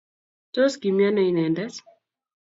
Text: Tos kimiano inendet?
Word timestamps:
Tos 0.53 0.73
kimiano 0.81 1.21
inendet? 1.29 1.75